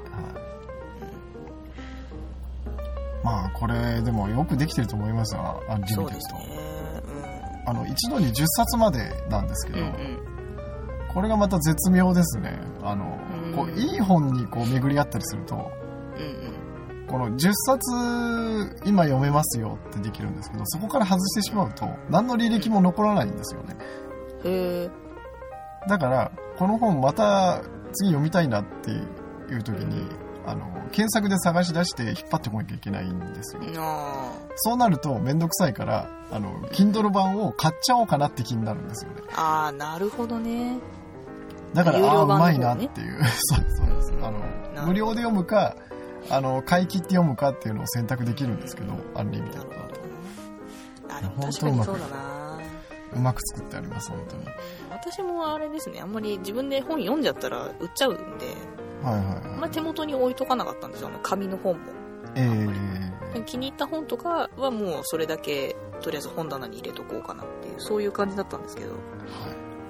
[3.24, 6.40] まあこれでもよくできてると思いますがアンリミテッド、そうですね。
[7.66, 10.20] あの一度に10冊までなんですけど、うんうん。
[11.14, 12.58] これがまた絶妙ですね。
[12.82, 13.54] あの、うん。
[13.54, 17.08] こういい本にこう巡り合ったりするとうんうん。
[17.08, 23.76] この10冊今読めますよってできるんですけどそこから外してしまうと何の履歴も残らないんですよね。
[24.44, 24.90] へえ
[25.88, 27.62] だからこの本また
[27.94, 30.08] 次読みたいなっていう時に
[30.46, 33.62] あの検索で探し出して引っ張ってこなきゃいけないんですよ。
[33.78, 39.22] あそうなるとめんどくさいからあの Kindle 版を買っちゃおうかなって気になるんですよね。
[39.28, 40.80] ーあーなるほどね。
[41.74, 43.24] だから、有料ああーうまいなっていう。
[43.44, 44.14] そうそうです。
[44.24, 45.76] あの無料で読むか
[46.30, 50.00] あの買い切って読むかっていうのを選択できるんですけどアンリミテッドだと。
[51.10, 52.37] あでも本当確かにそうだな
[53.16, 54.46] うまく作ってあります本当に。
[54.92, 58.48] 私もあれですねあんまり自分で本読んじゃったら売っちゃうんで
[59.04, 61.80] はいはいあんはいまり手元に置いとかなかったんですよあの紙の本も。
[62.36, 62.42] え
[63.36, 63.42] え。
[63.46, 68.94] 気に入った本とかはもうそれだけとりあえず本棚に入れとこうかなっていうそういう感じだったんですけど。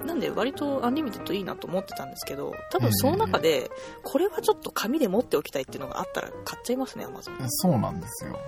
[0.04, 3.68] なんで割とアンリミテッドいいなと思ってたんですけど多分その中で
[4.04, 8.38] これはちょっと紙で持っておきたいっていうのがあったら買っちゃいますねアマゾンうんそうなんですよ、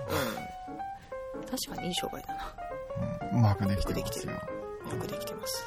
[1.51, 2.55] 確かにいい商売だな。
[3.33, 4.60] うん、うまくできてますよ
[4.91, 5.65] よくできてます。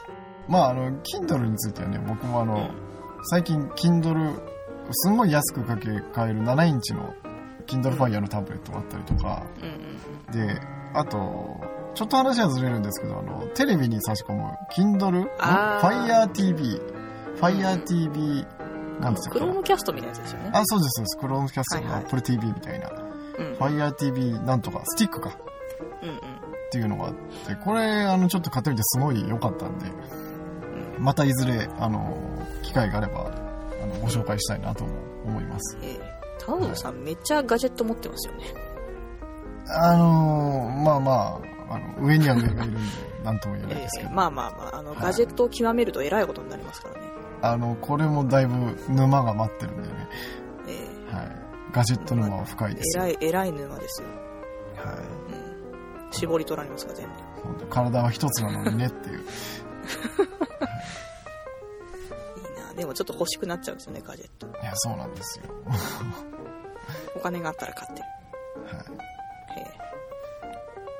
[0.48, 2.70] まああの Kindle についてはね僕もあの、うん。
[3.26, 4.42] 最近 Kindle
[4.92, 7.14] すんごい安くかけ買える7インチの
[7.68, 9.94] Kindle Fire のタブレットがあったりとか、うんうん
[10.32, 10.60] で
[10.96, 11.60] あと
[11.96, 14.44] ちょっと話はずれるんですけどあのテレビに差し込む
[14.76, 16.80] Kindle Fire TV
[17.40, 18.46] Fire TV
[19.00, 20.52] なんですかクロームキャストみたいなやつですよね。
[20.54, 21.18] あそうですそうです。
[21.18, 23.54] クロームキャストの Apple TV みたいな、うん。
[23.56, 24.82] Fire TV なんとか。
[24.86, 25.38] スティックか。
[26.02, 26.20] うんうん
[26.74, 29.86] っていうのがあってこれあのちょっと買ってみてすごい良かったんで
[30.98, 32.18] うんまたいずれあの
[32.64, 33.32] 機会があれば
[33.84, 34.92] あのご紹介したいなとも
[35.26, 35.78] 思います。
[35.84, 38.46] ええタウンさんめっちゃガジェット持ってますよね。
[39.68, 42.80] あのまあまああの上には上がいるんで
[43.24, 45.00] 何とも言えないえですけど、えまあまあまああのはい。
[45.04, 47.02] ガジェットを極めるとえらいことになりますからね。
[47.44, 50.10] あのこれもだいぶ沼が待ってるんでね、
[50.68, 51.32] えはい、
[51.72, 54.08] ガジェット沼は深いえですよ、えらいえらい沼ですよ、
[54.78, 54.98] はい。
[55.34, 55.53] うん、
[56.14, 57.08] 絞り取られますから全
[57.60, 57.66] 部。
[57.68, 59.20] 体は一つなのにねっていう。
[59.20, 59.26] いい
[62.68, 62.74] な。
[62.76, 64.48] でもちょっと欲しくなっちゃうんですよねガジェット。
[64.48, 65.46] いやそうなんですよ、
[67.16, 68.02] お金があったら買って。
[68.02, 68.08] る
[68.66, 68.86] はい、
[69.58, 69.64] ええ。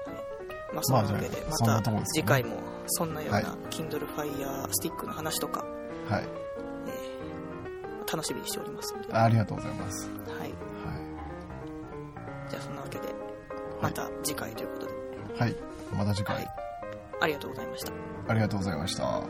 [0.10, 0.74] はい。
[0.74, 2.58] まあそんなわけでまた次回も
[2.88, 3.46] そんなようなはい。
[3.70, 5.66] Kindle Fire スティックの話とか、
[6.10, 6.28] はい、え
[6.90, 10.54] え楽しみにしておりますので、ありがとうございます、はい、は
[12.50, 13.06] じゃあそんなわけで
[13.82, 14.93] また次回ということで、い、
[15.38, 15.56] はい、
[15.96, 16.48] また次回、はい。
[17.22, 17.92] ありがとうございました。
[18.28, 19.22] ありがとうございました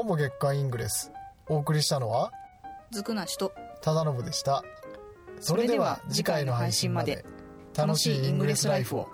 [0.00, 1.12] ほぼ月間イングレス。
[1.46, 2.32] お送りしたのは
[2.90, 4.62] ずくなしと忠信でした。
[5.40, 7.22] それでは次回の配信まで。
[7.76, 9.08] 楽しいイングレスライフを